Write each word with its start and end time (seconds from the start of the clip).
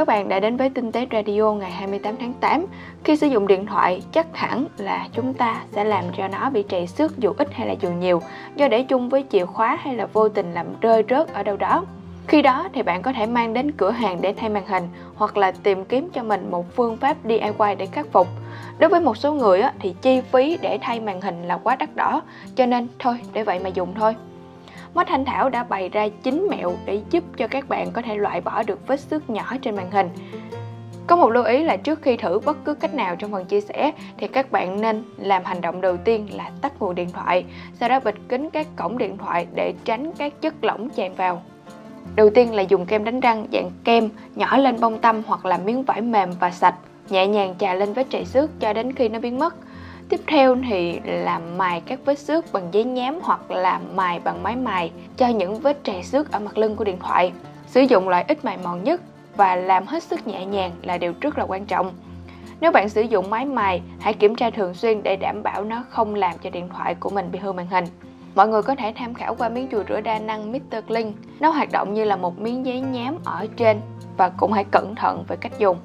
các 0.00 0.06
bạn 0.06 0.28
đã 0.28 0.40
đến 0.40 0.56
với 0.56 0.70
Tinh 0.70 0.92
tế 0.92 1.06
Radio 1.12 1.52
ngày 1.52 1.70
28 1.70 2.16
tháng 2.20 2.32
8. 2.40 2.66
Khi 3.04 3.16
sử 3.16 3.26
dụng 3.26 3.46
điện 3.46 3.66
thoại, 3.66 4.02
chắc 4.12 4.26
hẳn 4.36 4.66
là 4.76 5.08
chúng 5.12 5.34
ta 5.34 5.62
sẽ 5.72 5.84
làm 5.84 6.04
cho 6.16 6.28
nó 6.28 6.50
bị 6.50 6.64
trầy 6.68 6.86
xước 6.86 7.18
dù 7.18 7.32
ít 7.38 7.48
hay 7.52 7.68
là 7.68 7.74
dù 7.80 7.90
nhiều, 7.90 8.22
do 8.56 8.68
để 8.68 8.82
chung 8.82 9.08
với 9.08 9.24
chìa 9.30 9.44
khóa 9.44 9.78
hay 9.80 9.96
là 9.96 10.06
vô 10.06 10.28
tình 10.28 10.54
làm 10.54 10.66
rơi 10.80 11.04
rớt 11.10 11.34
ở 11.34 11.42
đâu 11.42 11.56
đó. 11.56 11.84
Khi 12.26 12.42
đó 12.42 12.68
thì 12.72 12.82
bạn 12.82 13.02
có 13.02 13.12
thể 13.12 13.26
mang 13.26 13.54
đến 13.54 13.72
cửa 13.72 13.90
hàng 13.90 14.18
để 14.20 14.34
thay 14.36 14.48
màn 14.48 14.66
hình 14.66 14.88
hoặc 15.14 15.36
là 15.36 15.52
tìm 15.52 15.84
kiếm 15.84 16.08
cho 16.12 16.22
mình 16.22 16.50
một 16.50 16.76
phương 16.76 16.96
pháp 16.96 17.16
DIY 17.24 17.74
để 17.78 17.86
khắc 17.86 18.06
phục. 18.12 18.28
Đối 18.78 18.90
với 18.90 19.00
một 19.00 19.16
số 19.16 19.32
người 19.32 19.62
thì 19.78 19.94
chi 20.02 20.20
phí 20.20 20.58
để 20.62 20.78
thay 20.82 21.00
màn 21.00 21.20
hình 21.20 21.42
là 21.42 21.56
quá 21.56 21.76
đắt 21.76 21.96
đỏ, 21.96 22.22
cho 22.54 22.66
nên 22.66 22.88
thôi 22.98 23.20
để 23.32 23.42
vậy 23.42 23.58
mà 23.58 23.68
dùng 23.68 23.94
thôi. 23.94 24.14
Mod 24.94 25.06
Thanh 25.06 25.24
Thảo 25.24 25.48
đã 25.48 25.64
bày 25.64 25.88
ra 25.88 26.08
9 26.22 26.46
mẹo 26.50 26.72
để 26.84 27.00
giúp 27.10 27.24
cho 27.36 27.46
các 27.46 27.68
bạn 27.68 27.90
có 27.92 28.02
thể 28.02 28.16
loại 28.16 28.40
bỏ 28.40 28.62
được 28.62 28.86
vết 28.86 29.00
xước 29.00 29.30
nhỏ 29.30 29.56
trên 29.62 29.76
màn 29.76 29.90
hình. 29.90 30.08
Có 31.06 31.16
một 31.16 31.30
lưu 31.30 31.44
ý 31.44 31.62
là 31.62 31.76
trước 31.76 32.02
khi 32.02 32.16
thử 32.16 32.38
bất 32.38 32.64
cứ 32.64 32.74
cách 32.74 32.94
nào 32.94 33.16
trong 33.16 33.32
phần 33.32 33.44
chia 33.44 33.60
sẻ 33.60 33.92
thì 34.18 34.28
các 34.28 34.52
bạn 34.52 34.80
nên 34.80 35.04
làm 35.16 35.44
hành 35.44 35.60
động 35.60 35.80
đầu 35.80 35.96
tiên 35.96 36.28
là 36.36 36.50
tắt 36.60 36.72
nguồn 36.78 36.94
điện 36.94 37.10
thoại, 37.10 37.44
sau 37.80 37.88
đó 37.88 38.00
bịt 38.00 38.14
kín 38.28 38.48
các 38.52 38.66
cổng 38.76 38.98
điện 38.98 39.18
thoại 39.18 39.46
để 39.54 39.74
tránh 39.84 40.12
các 40.18 40.40
chất 40.40 40.64
lỏng 40.64 40.90
chạm 40.90 41.14
vào. 41.14 41.42
Đầu 42.16 42.30
tiên 42.30 42.54
là 42.54 42.62
dùng 42.62 42.86
kem 42.86 43.04
đánh 43.04 43.20
răng 43.20 43.46
dạng 43.52 43.70
kem 43.84 44.08
nhỏ 44.34 44.56
lên 44.56 44.80
bông 44.80 44.98
tăm 44.98 45.22
hoặc 45.26 45.46
là 45.46 45.58
miếng 45.58 45.82
vải 45.82 46.00
mềm 46.00 46.30
và 46.40 46.50
sạch, 46.50 46.74
nhẹ 47.08 47.26
nhàng 47.26 47.54
chà 47.58 47.74
lên 47.74 47.92
vết 47.92 48.06
chảy 48.10 48.24
xước 48.24 48.60
cho 48.60 48.72
đến 48.72 48.92
khi 48.92 49.08
nó 49.08 49.18
biến 49.18 49.38
mất. 49.38 49.54
Tiếp 50.10 50.20
theo 50.26 50.56
thì 50.68 51.00
làm 51.04 51.58
mài 51.58 51.80
các 51.86 51.98
vết 52.04 52.18
xước 52.18 52.52
bằng 52.52 52.68
giấy 52.72 52.84
nhám 52.84 53.18
hoặc 53.22 53.50
là 53.50 53.80
mài 53.94 54.20
bằng 54.24 54.42
máy 54.42 54.56
mài 54.56 54.92
cho 55.16 55.28
những 55.28 55.60
vết 55.60 55.84
trầy 55.84 56.02
xước 56.02 56.32
ở 56.32 56.38
mặt 56.38 56.58
lưng 56.58 56.76
của 56.76 56.84
điện 56.84 56.98
thoại. 56.98 57.32
Sử 57.66 57.80
dụng 57.80 58.08
loại 58.08 58.24
ít 58.28 58.44
mài 58.44 58.58
mòn 58.64 58.84
nhất 58.84 59.00
và 59.36 59.56
làm 59.56 59.86
hết 59.86 60.02
sức 60.02 60.26
nhẹ 60.26 60.46
nhàng 60.46 60.70
là 60.82 60.98
điều 60.98 61.12
rất 61.20 61.38
là 61.38 61.44
quan 61.44 61.66
trọng. 61.66 61.92
Nếu 62.60 62.72
bạn 62.72 62.88
sử 62.88 63.02
dụng 63.02 63.30
máy 63.30 63.44
mài, 63.44 63.82
hãy 64.00 64.14
kiểm 64.14 64.34
tra 64.34 64.50
thường 64.50 64.74
xuyên 64.74 65.02
để 65.02 65.16
đảm 65.16 65.42
bảo 65.42 65.64
nó 65.64 65.84
không 65.90 66.14
làm 66.14 66.38
cho 66.42 66.50
điện 66.50 66.68
thoại 66.68 66.94
của 66.94 67.10
mình 67.10 67.28
bị 67.32 67.38
hư 67.38 67.52
màn 67.52 67.66
hình. 67.66 67.84
Mọi 68.34 68.48
người 68.48 68.62
có 68.62 68.74
thể 68.74 68.92
tham 68.96 69.14
khảo 69.14 69.34
qua 69.34 69.48
miếng 69.48 69.68
chùi 69.70 69.84
rửa 69.88 70.00
đa 70.00 70.18
năng 70.18 70.52
Mr. 70.52 70.76
Clean. 70.88 71.12
Nó 71.40 71.50
hoạt 71.50 71.72
động 71.72 71.94
như 71.94 72.04
là 72.04 72.16
một 72.16 72.40
miếng 72.40 72.66
giấy 72.66 72.80
nhám 72.80 73.18
ở 73.24 73.46
trên 73.56 73.80
và 74.16 74.28
cũng 74.28 74.52
hãy 74.52 74.64
cẩn 74.70 74.94
thận 74.94 75.24
về 75.28 75.36
cách 75.40 75.58
dùng. 75.58 75.76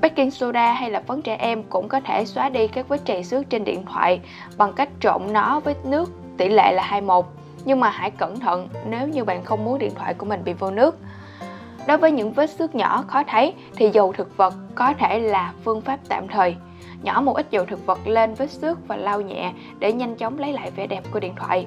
Baking 0.00 0.30
soda 0.30 0.72
hay 0.72 0.90
là 0.90 1.02
phấn 1.06 1.22
trẻ 1.22 1.36
em 1.36 1.62
cũng 1.62 1.88
có 1.88 2.00
thể 2.00 2.24
xóa 2.24 2.48
đi 2.48 2.66
các 2.66 2.88
vết 2.88 3.00
trầy 3.04 3.24
xước 3.24 3.50
trên 3.50 3.64
điện 3.64 3.84
thoại 3.84 4.20
bằng 4.56 4.72
cách 4.72 4.88
trộn 5.00 5.22
nó 5.32 5.60
với 5.60 5.74
nước 5.84 6.10
tỷ 6.36 6.48
lệ 6.48 6.72
là 6.72 6.82
21. 6.82 7.24
Nhưng 7.64 7.80
mà 7.80 7.90
hãy 7.90 8.10
cẩn 8.10 8.40
thận 8.40 8.68
nếu 8.86 9.08
như 9.08 9.24
bạn 9.24 9.44
không 9.44 9.64
muốn 9.64 9.78
điện 9.78 9.92
thoại 9.94 10.14
của 10.14 10.26
mình 10.26 10.44
bị 10.44 10.52
vô 10.52 10.70
nước. 10.70 10.98
Đối 11.86 11.98
với 11.98 12.12
những 12.12 12.32
vết 12.32 12.50
xước 12.50 12.74
nhỏ 12.74 13.04
khó 13.06 13.22
thấy 13.26 13.54
thì 13.76 13.90
dầu 13.90 14.12
thực 14.12 14.36
vật 14.36 14.54
có 14.74 14.94
thể 14.98 15.18
là 15.18 15.52
phương 15.64 15.80
pháp 15.80 16.00
tạm 16.08 16.28
thời. 16.28 16.56
Nhỏ 17.02 17.20
một 17.20 17.36
ít 17.36 17.46
dầu 17.50 17.64
thực 17.64 17.86
vật 17.86 17.98
lên 18.06 18.34
vết 18.34 18.50
xước 18.50 18.88
và 18.88 18.96
lau 18.96 19.20
nhẹ 19.20 19.52
để 19.78 19.92
nhanh 19.92 20.16
chóng 20.16 20.38
lấy 20.38 20.52
lại 20.52 20.70
vẻ 20.70 20.86
đẹp 20.86 21.02
của 21.12 21.20
điện 21.20 21.34
thoại. 21.36 21.66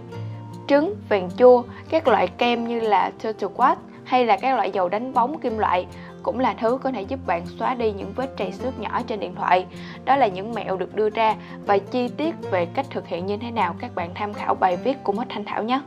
Trứng, 0.67 0.95
vàng 1.09 1.29
chua, 1.37 1.63
các 1.89 2.07
loại 2.07 2.27
kem 2.27 2.67
như 2.67 2.79
là 2.79 3.11
Turtle 3.23 3.49
Quad 3.55 3.77
hay 4.11 4.25
là 4.25 4.37
các 4.37 4.55
loại 4.55 4.71
dầu 4.71 4.89
đánh 4.89 5.13
bóng 5.13 5.39
kim 5.39 5.57
loại 5.57 5.87
cũng 6.23 6.39
là 6.39 6.53
thứ 6.53 6.77
có 6.83 6.91
thể 6.91 7.01
giúp 7.01 7.19
bạn 7.25 7.45
xóa 7.45 7.75
đi 7.75 7.91
những 7.91 8.13
vết 8.15 8.37
trầy 8.37 8.51
xước 8.51 8.79
nhỏ 8.79 9.01
trên 9.07 9.19
điện 9.19 9.35
thoại. 9.35 9.65
Đó 10.05 10.15
là 10.15 10.27
những 10.27 10.53
mẹo 10.53 10.77
được 10.77 10.95
đưa 10.95 11.09
ra 11.09 11.35
và 11.65 11.77
chi 11.77 12.07
tiết 12.17 12.35
về 12.51 12.65
cách 12.65 12.85
thực 12.89 13.07
hiện 13.07 13.25
như 13.25 13.37
thế 13.37 13.51
nào 13.51 13.75
các 13.79 13.95
bạn 13.95 14.11
tham 14.15 14.33
khảo 14.33 14.55
bài 14.55 14.77
viết 14.77 15.03
của 15.03 15.13
Mất 15.13 15.23
Thanh 15.29 15.45
Thảo 15.45 15.63
nhé. 15.63 15.81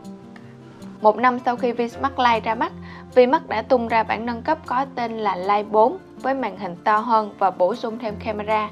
Một 1.00 1.16
năm 1.16 1.38
sau 1.44 1.56
khi 1.56 1.72
VSmart 1.72 2.18
Lite 2.18 2.40
ra 2.40 2.54
mắt, 2.54 2.72
VMAX 3.14 3.42
đã 3.48 3.62
tung 3.62 3.88
ra 3.88 4.02
bản 4.02 4.26
nâng 4.26 4.42
cấp 4.42 4.58
có 4.66 4.86
tên 4.94 5.18
là 5.18 5.36
Lite 5.36 5.62
4 5.62 5.98
với 6.22 6.34
màn 6.34 6.58
hình 6.58 6.76
to 6.84 6.98
hơn 6.98 7.30
và 7.38 7.50
bổ 7.50 7.74
sung 7.74 7.98
thêm 7.98 8.14
camera. 8.24 8.70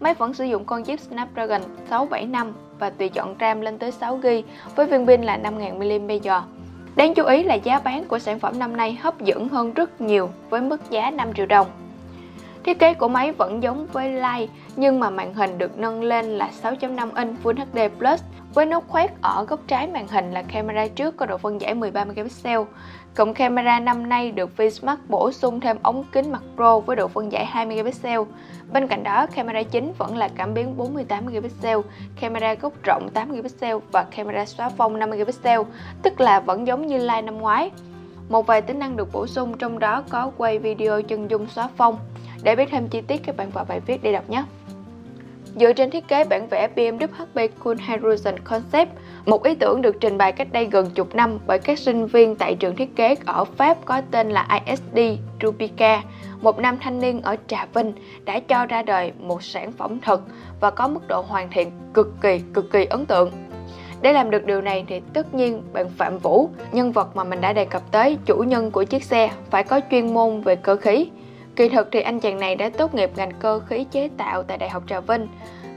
Máy 0.00 0.14
vẫn 0.14 0.34
sử 0.34 0.44
dụng 0.44 0.64
con 0.64 0.84
chip 0.84 1.00
Snapdragon 1.00 1.62
675 1.90 2.52
và 2.78 2.90
tùy 2.90 3.08
chọn 3.08 3.36
RAM 3.40 3.60
lên 3.60 3.78
tới 3.78 3.92
6GB 4.00 4.42
với 4.76 4.86
viên 4.86 5.06
pin 5.06 5.22
là 5.22 5.36
5000 5.36 6.06
mAh. 6.06 6.44
Đáng 6.96 7.14
chú 7.14 7.24
ý 7.24 7.42
là 7.42 7.54
giá 7.54 7.78
bán 7.78 8.04
của 8.04 8.18
sản 8.18 8.38
phẩm 8.38 8.58
năm 8.58 8.76
nay 8.76 8.98
hấp 9.00 9.20
dẫn 9.20 9.48
hơn 9.48 9.72
rất 9.72 10.00
nhiều 10.00 10.30
với 10.50 10.60
mức 10.60 10.90
giá 10.90 11.10
5 11.10 11.34
triệu 11.34 11.46
đồng. 11.46 11.66
Thiết 12.64 12.78
kế 12.78 12.94
của 12.94 13.08
máy 13.08 13.32
vẫn 13.32 13.62
giống 13.62 13.86
với 13.92 14.12
Lite 14.12 14.52
nhưng 14.76 15.00
mà 15.00 15.10
màn 15.10 15.34
hình 15.34 15.58
được 15.58 15.78
nâng 15.78 16.02
lên 16.02 16.24
là 16.24 16.50
6.5 16.62 17.08
inch 17.16 17.36
Full 17.42 17.54
HD 17.54 17.78
Plus 17.98 18.22
với 18.54 18.66
nút 18.66 18.88
khoét 18.88 19.10
ở 19.20 19.44
góc 19.44 19.60
trái 19.66 19.86
màn 19.86 20.08
hình 20.08 20.32
là 20.32 20.42
camera 20.42 20.86
trước 20.86 21.16
có 21.16 21.26
độ 21.26 21.38
phân 21.38 21.60
giải 21.60 21.74
13 21.74 22.04
megapixel. 22.04 22.60
cộng 23.14 23.34
camera 23.34 23.80
năm 23.80 24.08
nay 24.08 24.30
được 24.30 24.56
Vsmart 24.56 25.00
bổ 25.08 25.32
sung 25.32 25.60
thêm 25.60 25.76
ống 25.82 26.04
kính 26.12 26.32
mặt 26.32 26.42
Pro 26.56 26.78
với 26.78 26.96
độ 26.96 27.08
phân 27.08 27.32
giải 27.32 27.46
2 27.46 27.66
megapixel. 27.66 28.20
Bên 28.72 28.86
cạnh 28.86 29.02
đó, 29.02 29.26
camera 29.26 29.62
chính 29.62 29.92
vẫn 29.98 30.16
là 30.16 30.28
cảm 30.28 30.54
biến 30.54 30.76
48 30.76 31.26
megapixel, 31.26 31.78
camera 32.20 32.54
góc 32.54 32.72
rộng 32.82 33.08
8 33.14 33.28
megapixel 33.28 33.76
và 33.92 34.04
camera 34.16 34.44
xóa 34.44 34.68
phông 34.68 34.98
5 34.98 35.10
megapixel, 35.10 35.60
tức 36.02 36.20
là 36.20 36.40
vẫn 36.40 36.66
giống 36.66 36.86
như 36.86 36.98
lite 36.98 37.22
năm 37.22 37.38
ngoái. 37.38 37.70
Một 38.28 38.46
vài 38.46 38.62
tính 38.62 38.78
năng 38.78 38.96
được 38.96 39.12
bổ 39.12 39.26
sung 39.26 39.58
trong 39.58 39.78
đó 39.78 40.02
có 40.10 40.30
quay 40.36 40.58
video 40.58 41.02
chân 41.02 41.30
dung 41.30 41.46
xóa 41.46 41.68
phông. 41.76 41.98
Để 42.44 42.56
biết 42.56 42.68
thêm 42.70 42.88
chi 42.88 43.00
tiết 43.00 43.20
các 43.26 43.36
bạn 43.36 43.50
vào 43.50 43.64
bài 43.64 43.80
viết 43.80 44.02
để 44.02 44.12
đọc 44.12 44.30
nhé. 44.30 44.44
Dựa 45.60 45.72
trên 45.72 45.90
thiết 45.90 46.08
kế 46.08 46.24
bản 46.24 46.48
vẽ 46.48 46.68
BMW 46.76 47.06
HP 47.12 47.64
Cool 47.64 47.76
Hydrogen 47.88 48.38
Concept, 48.44 48.88
một 49.26 49.42
ý 49.44 49.54
tưởng 49.54 49.82
được 49.82 49.96
trình 50.00 50.18
bày 50.18 50.32
cách 50.32 50.52
đây 50.52 50.64
gần 50.64 50.90
chục 50.94 51.14
năm 51.14 51.38
bởi 51.46 51.58
các 51.58 51.78
sinh 51.78 52.06
viên 52.06 52.36
tại 52.36 52.54
trường 52.54 52.76
thiết 52.76 52.96
kế 52.96 53.14
ở 53.24 53.44
Pháp 53.44 53.78
có 53.84 54.02
tên 54.10 54.30
là 54.30 54.60
ISD 54.66 54.98
Rubica, 55.42 56.02
một 56.40 56.58
nam 56.58 56.78
thanh 56.80 57.00
niên 57.00 57.22
ở 57.22 57.36
Trà 57.46 57.66
Vinh 57.74 57.92
đã 58.24 58.40
cho 58.40 58.66
ra 58.66 58.82
đời 58.82 59.12
một 59.18 59.42
sản 59.42 59.72
phẩm 59.72 60.00
thật 60.00 60.20
và 60.60 60.70
có 60.70 60.88
mức 60.88 61.08
độ 61.08 61.24
hoàn 61.28 61.50
thiện 61.50 61.70
cực 61.94 62.14
kỳ 62.20 62.40
cực 62.54 62.70
kỳ 62.70 62.84
ấn 62.84 63.06
tượng. 63.06 63.30
Để 64.02 64.12
làm 64.12 64.30
được 64.30 64.44
điều 64.44 64.60
này 64.60 64.84
thì 64.88 65.00
tất 65.12 65.34
nhiên 65.34 65.62
bạn 65.72 65.88
Phạm 65.88 66.18
Vũ, 66.18 66.48
nhân 66.72 66.92
vật 66.92 67.16
mà 67.16 67.24
mình 67.24 67.40
đã 67.40 67.52
đề 67.52 67.64
cập 67.64 67.82
tới, 67.92 68.18
chủ 68.26 68.36
nhân 68.36 68.70
của 68.70 68.84
chiếc 68.84 69.04
xe, 69.04 69.30
phải 69.50 69.62
có 69.62 69.80
chuyên 69.90 70.14
môn 70.14 70.40
về 70.40 70.56
cơ 70.56 70.76
khí. 70.76 71.08
Kỳ 71.56 71.68
thực 71.68 71.88
thì 71.92 72.00
anh 72.00 72.20
chàng 72.20 72.40
này 72.40 72.56
đã 72.56 72.68
tốt 72.68 72.94
nghiệp 72.94 73.10
ngành 73.16 73.32
cơ 73.38 73.60
khí 73.66 73.84
chế 73.90 74.08
tạo 74.16 74.42
tại 74.42 74.58
Đại 74.58 74.70
học 74.70 74.82
Trà 74.86 75.00
Vinh. 75.00 75.28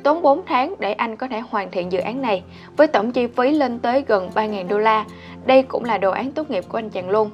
Tốn 0.04 0.22
4 0.22 0.42
tháng 0.46 0.76
để 0.80 0.94
anh 0.94 1.16
có 1.16 1.28
thể 1.28 1.40
hoàn 1.40 1.72
thiện 1.72 1.92
dự 1.92 2.00
án 2.00 2.22
này, 2.22 2.44
với 2.78 2.88
tổng 2.88 3.12
chi 3.12 3.28
phí 3.28 3.52
lên 3.52 3.80
tới 3.80 4.04
gần 4.08 4.30
3.000 4.36 4.68
đô 4.68 4.78
la. 4.78 5.06
Đây 5.46 5.64
cũng 5.64 5.84
là 5.84 5.98
đồ 5.98 6.12
án 6.12 6.32
tốt 6.32 6.50
nghiệp 6.50 6.64
của 6.70 6.78
anh 6.78 6.90
chàng 6.90 7.10
luôn. 7.10 7.32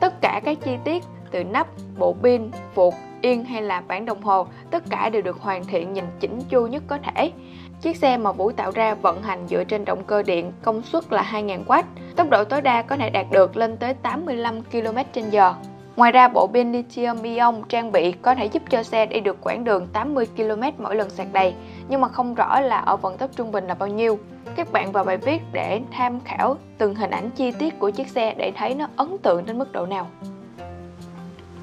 Tất 0.00 0.20
cả 0.20 0.40
các 0.44 0.58
chi 0.64 0.76
tiết 0.84 1.04
từ 1.30 1.44
nắp, 1.44 1.66
bộ 1.98 2.16
pin, 2.22 2.50
phuộc, 2.74 2.94
yên 3.22 3.44
hay 3.44 3.62
là 3.62 3.82
bản 3.88 4.04
đồng 4.04 4.22
hồ, 4.22 4.46
tất 4.70 4.82
cả 4.90 5.08
đều 5.08 5.22
được 5.22 5.40
hoàn 5.40 5.64
thiện 5.64 5.92
nhìn 5.92 6.04
chỉnh 6.20 6.40
chu 6.48 6.66
nhất 6.66 6.82
có 6.86 6.98
thể. 6.98 7.32
Chiếc 7.80 7.96
xe 7.96 8.16
mà 8.16 8.32
Vũ 8.32 8.52
tạo 8.52 8.70
ra 8.70 8.94
vận 8.94 9.22
hành 9.22 9.46
dựa 9.48 9.64
trên 9.64 9.84
động 9.84 10.04
cơ 10.06 10.22
điện 10.22 10.52
công 10.62 10.82
suất 10.82 11.12
là 11.12 11.30
2.000W, 11.32 11.82
tốc 12.16 12.30
độ 12.30 12.44
tối 12.44 12.62
đa 12.62 12.82
có 12.82 12.96
thể 12.96 13.10
đạt 13.10 13.26
được 13.30 13.56
lên 13.56 13.76
tới 13.76 13.94
85 13.94 14.62
km/h. 14.72 15.54
Ngoài 15.96 16.12
ra, 16.12 16.28
bộ 16.28 16.46
pin 16.46 16.72
lithium 16.72 17.22
ion 17.22 17.62
trang 17.68 17.92
bị 17.92 18.12
có 18.12 18.34
thể 18.34 18.46
giúp 18.46 18.62
cho 18.70 18.82
xe 18.82 19.06
đi 19.06 19.20
được 19.20 19.36
quãng 19.40 19.64
đường 19.64 19.86
80 19.92 20.26
km 20.36 20.62
mỗi 20.78 20.96
lần 20.96 21.10
sạc 21.10 21.26
đầy, 21.32 21.54
nhưng 21.88 22.00
mà 22.00 22.08
không 22.08 22.34
rõ 22.34 22.60
là 22.60 22.78
ở 22.78 22.96
vận 22.96 23.18
tốc 23.18 23.30
trung 23.36 23.52
bình 23.52 23.66
là 23.66 23.74
bao 23.74 23.88
nhiêu. 23.88 24.18
Các 24.56 24.72
bạn 24.72 24.92
vào 24.92 25.04
bài 25.04 25.16
viết 25.16 25.42
để 25.52 25.80
tham 25.92 26.20
khảo 26.20 26.56
từng 26.78 26.94
hình 26.94 27.10
ảnh 27.10 27.30
chi 27.30 27.52
tiết 27.52 27.78
của 27.78 27.90
chiếc 27.90 28.08
xe 28.08 28.34
để 28.34 28.52
thấy 28.56 28.74
nó 28.74 28.86
ấn 28.96 29.18
tượng 29.18 29.46
đến 29.46 29.58
mức 29.58 29.72
độ 29.72 29.86
nào. 29.86 30.06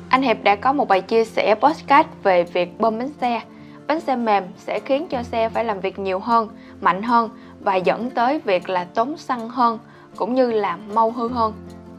Anh 0.10 0.22
Hiệp 0.22 0.44
đã 0.44 0.56
có 0.56 0.74
một 0.74 0.88
bài 0.88 1.02
chia 1.02 1.26
sẻ 1.26 1.56
postcard 1.62 2.10
về 2.24 2.44
việc 2.44 2.80
bơm 2.80 3.00
bánh 3.00 3.12
xe. 3.22 3.42
Bánh 3.88 4.00
xe 4.00 4.16
mềm 4.16 4.44
sẽ 4.58 4.80
khiến 4.80 5.08
cho 5.10 5.24
xe 5.24 5.50
phải 5.50 5.66
làm 5.66 5.80
việc 5.80 6.00
nhiều 6.00 6.20
hơn, 6.20 6.50
mạnh 6.82 7.04
hơn 7.04 7.30
và 7.60 7.76
dẫn 7.76 8.10
tới 8.10 8.40
việc 8.40 8.70
là 8.70 8.84
tốn 8.84 9.18
xăng 9.18 9.50
hơn 9.50 9.80
cũng 10.16 10.34
như 10.34 10.52
là 10.52 10.78
mau 10.94 11.12
hư 11.12 11.30
hơn. 11.30 11.54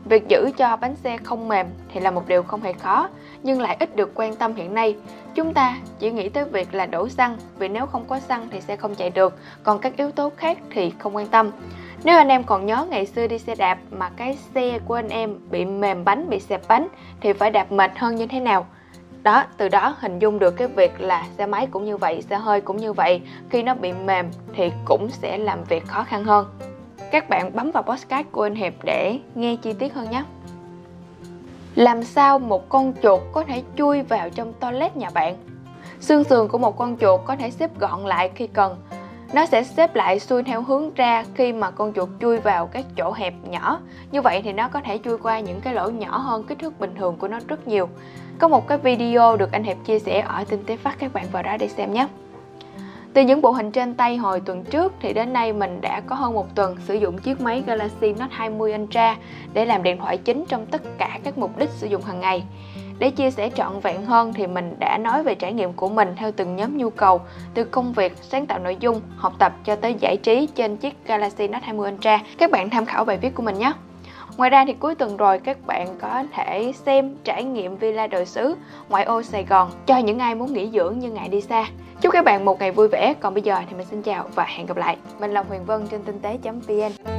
Việc 0.05 0.29
giữ 0.29 0.51
cho 0.57 0.77
bánh 0.77 0.97
xe 0.97 1.17
không 1.17 1.49
mềm 1.49 1.67
thì 1.93 2.01
là 2.01 2.11
một 2.11 2.29
điều 2.29 2.43
không 2.43 2.63
hề 2.63 2.73
khó, 2.73 3.09
nhưng 3.43 3.61
lại 3.61 3.77
ít 3.81 3.97
được 3.97 4.11
quan 4.15 4.37
tâm 4.37 4.55
hiện 4.55 4.75
nay. 4.75 4.97
Chúng 5.35 5.55
ta 5.55 5.77
chỉ 5.99 6.11
nghĩ 6.11 6.29
tới 6.29 6.45
việc 6.45 6.75
là 6.75 6.87
đổ 6.87 7.09
xăng, 7.09 7.37
vì 7.59 7.69
nếu 7.69 7.87
không 7.87 8.05
có 8.09 8.21
xăng 8.21 8.49
thì 8.51 8.61
xe 8.61 8.77
không 8.77 8.95
chạy 8.95 9.11
được, 9.11 9.39
còn 9.63 9.79
các 9.79 9.97
yếu 9.97 10.11
tố 10.11 10.33
khác 10.37 10.59
thì 10.71 10.93
không 10.99 11.17
quan 11.17 11.27
tâm. 11.27 11.51
Nếu 12.05 12.17
anh 12.17 12.29
em 12.29 12.45
còn 12.45 12.67
nhớ 12.67 12.87
ngày 12.91 13.07
xưa 13.07 13.27
đi 13.27 13.39
xe 13.39 13.55
đạp 13.55 13.79
mà 13.91 14.11
cái 14.17 14.39
xe 14.55 14.79
của 14.85 14.95
anh 14.95 15.09
em 15.09 15.37
bị 15.51 15.65
mềm 15.65 16.05
bánh, 16.05 16.31
bị 16.31 16.41
xẹp 16.41 16.61
bánh 16.69 16.89
thì 17.21 17.33
phải 17.33 17.51
đạp 17.51 17.73
mệt 17.73 17.91
hơn 17.97 18.17
như 18.17 18.27
thế 18.27 18.41
nào? 18.41 18.67
Đó, 19.23 19.45
từ 19.57 19.69
đó 19.69 19.97
hình 19.99 20.19
dung 20.19 20.39
được 20.39 20.51
cái 20.51 20.69
việc 20.69 21.01
là 21.01 21.25
xe 21.39 21.47
máy 21.47 21.67
cũng 21.71 21.85
như 21.85 21.97
vậy, 21.97 22.23
xe 22.23 22.37
hơi 22.37 22.61
cũng 22.61 22.77
như 22.77 22.93
vậy, 22.93 23.23
khi 23.51 23.63
nó 23.63 23.75
bị 23.75 23.93
mềm 23.93 24.31
thì 24.55 24.73
cũng 24.85 25.09
sẽ 25.11 25.39
làm 25.39 25.65
việc 25.65 25.87
khó 25.87 26.05
khăn 26.05 26.25
hơn. 26.25 26.47
Các 27.15 27.29
bạn 27.29 27.51
bấm 27.55 27.71
vào 27.71 27.83
podcast 27.83 28.27
của 28.33 28.43
anh 28.43 28.55
Hiệp 28.55 28.73
để 28.85 29.19
nghe 29.35 29.57
chi 29.57 29.73
tiết 29.73 29.95
hơn 29.95 30.11
nhé. 30.11 30.25
Làm 31.75 32.03
sao 32.03 32.39
một 32.39 32.69
con 32.69 32.93
chuột 33.03 33.21
có 33.33 33.45
thể 33.45 33.63
chui 33.77 34.03
vào 34.03 34.31
trong 34.31 34.53
toilet 34.53 34.97
nhà 34.97 35.11
bạn? 35.15 35.37
Xương 36.01 36.25
sườn 36.25 36.49
của 36.49 36.59
một 36.59 36.79
con 36.79 36.97
chuột 37.01 37.21
có 37.25 37.37
thể 37.37 37.51
xếp 37.51 37.79
gọn 37.79 38.01
lại 38.01 38.31
khi 38.35 38.47
cần. 38.47 38.77
nó 39.33 39.47
sẽ 39.47 39.65
xếp 39.65 39.95
lại 39.95 40.21
xuôi 40.21 40.43
theo 40.43 40.63
hướng 40.63 40.95
ra 40.95 41.25
khi 41.35 41.53
mà 41.53 41.71
con 41.71 41.93
chuột 41.93 42.09
chui 42.21 42.39
vào 42.39 42.67
các 42.67 42.85
chỗ 42.97 43.13
hẹp 43.13 43.35
nhỏ 43.45 43.81
như 44.13 44.21
vậy 44.21 44.41
thì 44.45 44.53
nó 44.53 44.69
có 44.69 44.81
thể 44.81 44.99
chui 45.05 45.19
qua 45.19 45.41
những 45.41 45.61
cái 45.61 45.75
lỗ 45.75 45.91
nhỏ 45.91 46.19
hơn 46.19 46.45
kích 46.45 46.59
thước 46.59 46.81
bình 46.81 46.95
thường 46.99 47.17
của 47.17 47.29
nó 47.29 47.39
rất 47.49 47.69
nhiều 47.69 47.89
có 48.39 48.49
một 48.49 48.69
cái 48.69 48.79
video 48.79 49.37
được 49.37 49.53
anh 49.53 49.65
Hiệp 49.65 49.77
chia 49.85 49.99
sẻ 49.99 50.21
ở 50.21 50.45
tin 50.45 50.65
tế 50.67 50.77
Phát, 50.77 50.99
các 50.99 51.13
bạn 51.13 51.27
vào 51.33 51.43
đó 51.43 51.57
để 51.57 51.69
xem 51.69 51.93
nhé 51.93 52.07
từ 53.15 53.23
những 53.23 53.41
bộ 53.41 53.51
hình 53.51 53.71
trên 53.71 53.95
tay 53.95 54.17
hồi 54.17 54.41
tuần 54.41 54.65
trước 54.65 54.93
thì 55.01 55.13
đến 55.13 55.33
nay 55.33 55.53
mình 55.53 55.81
đã 55.81 56.01
có 56.01 56.17
hơn 56.17 56.35
một 56.35 56.55
tuần 56.55 56.77
sử 56.87 56.95
dụng 56.95 57.19
chiếc 57.19 57.41
máy 57.41 57.63
Galaxy 57.67 58.13
Note 58.13 58.29
20 58.31 58.75
Ultra 58.75 59.17
để 59.53 59.65
làm 59.65 59.83
điện 59.83 59.99
thoại 59.99 60.19
chính 60.19 60.45
trong 60.49 60.67
tất 60.67 60.83
cả 60.99 61.19
các 61.25 61.39
mục 61.39 61.59
đích 61.59 61.71
sử 61.71 61.87
dụng 61.87 62.03
hàng 62.03 62.21
ngày. 62.21 62.45
Để 62.99 63.11
chia 63.11 63.31
sẻ 63.31 63.51
trọn 63.51 63.81
vẹn 63.81 64.05
hơn 64.05 64.33
thì 64.33 64.47
mình 64.47 64.77
đã 64.79 64.99
nói 64.99 65.23
về 65.23 65.35
trải 65.35 65.53
nghiệm 65.53 65.73
của 65.73 65.89
mình 65.89 66.09
theo 66.17 66.33
từng 66.33 66.57
nhóm 66.57 66.79
nhu 66.79 66.91
cầu, 66.91 67.21
từ 67.55 67.65
công 67.65 67.93
việc, 67.93 68.13
sáng 68.23 68.47
tạo 68.47 68.59
nội 68.59 68.77
dung, 68.81 69.01
học 69.17 69.33
tập 69.39 69.53
cho 69.65 69.77
tới 69.77 69.95
giải 70.01 70.17
trí 70.17 70.49
trên 70.55 70.77
chiếc 70.77 71.07
Galaxy 71.07 71.49
Note 71.49 71.67
20 71.67 71.93
Ultra. 71.93 72.21
Các 72.39 72.51
bạn 72.51 72.71
tham 72.71 72.87
khảo 72.87 73.05
bài 73.05 73.19
viết 73.19 73.35
của 73.35 73.43
mình 73.43 73.59
nhé. 73.59 73.73
Ngoài 74.37 74.51
ra 74.51 74.65
thì 74.67 74.73
cuối 74.73 74.95
tuần 74.95 75.17
rồi 75.17 75.39
các 75.39 75.67
bạn 75.67 75.89
có 76.01 76.25
thể 76.33 76.73
xem 76.87 77.17
trải 77.25 77.45
nghiệm 77.45 77.77
Villa 77.77 78.07
đời 78.07 78.27
Sứ 78.27 78.55
ngoại 78.89 79.05
ô 79.05 79.23
Sài 79.23 79.45
Gòn 79.45 79.71
cho 79.87 79.99
những 79.99 80.19
ai 80.19 80.35
muốn 80.35 80.53
nghỉ 80.53 80.71
dưỡng 80.71 80.99
nhưng 80.99 81.15
ngại 81.15 81.29
đi 81.29 81.41
xa. 81.41 81.65
Chúc 82.01 82.13
các 82.13 82.25
bạn 82.25 82.45
một 82.45 82.61
ngày 82.61 82.73
vui 82.73 82.89
vẻ. 82.89 83.15
Còn 83.21 83.35
bây 83.35 83.43
giờ 83.43 83.57
thì 83.71 83.77
mình 83.77 83.87
xin 83.91 84.03
chào 84.03 84.29
và 84.35 84.45
hẹn 84.45 84.67
gặp 84.67 84.77
lại. 84.77 84.97
Mình 85.21 85.31
là 85.31 85.43
Huyền 85.49 85.65
Vân 85.65 85.87
trên 85.87 86.03
tinh 86.03 86.21
tế.vn 86.21 87.14